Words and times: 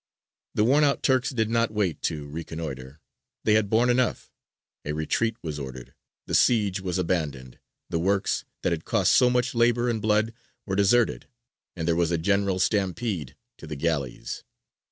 The 0.55 0.63
worn 0.63 0.83
out 0.83 1.03
Turks 1.03 1.29
did 1.29 1.47
not 1.51 1.69
wait 1.69 2.01
to 2.09 2.25
reconnoitre, 2.27 2.99
they 3.43 3.53
had 3.53 3.69
borne 3.69 3.87
enough: 3.87 4.31
a 4.83 4.93
retreat 4.93 5.37
was 5.43 5.59
ordered, 5.59 5.93
the 6.25 6.33
siege 6.33 6.81
was 6.81 6.97
abandoned, 6.97 7.59
the 7.91 7.99
works 7.99 8.43
that 8.63 8.71
had 8.71 8.83
cost 8.83 9.11
so 9.13 9.29
much 9.29 9.53
labour 9.53 9.89
and 9.91 10.01
blood 10.01 10.33
were 10.65 10.75
deserted, 10.75 11.27
and 11.75 11.87
there 11.87 11.95
was 11.95 12.09
a 12.09 12.17
general 12.17 12.57
stampede 12.57 13.35
to 13.59 13.67
the 13.67 13.75
galleys. 13.75 14.43